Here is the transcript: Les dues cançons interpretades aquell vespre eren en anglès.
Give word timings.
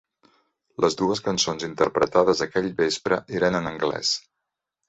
Les 0.85 0.95
dues 1.01 1.21
cançons 1.27 1.67
interpretades 1.69 2.43
aquell 2.47 2.73
vespre 2.83 3.23
eren 3.41 3.59
en 3.63 3.73
anglès. 3.75 4.19